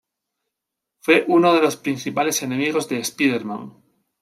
Fue 1.03 1.25
uno 1.27 1.53
de 1.53 1.61
los 1.61 1.77
principales 1.77 2.41
enemigos 2.41 2.89
de 2.89 2.97
Spider-Man. 3.01 3.71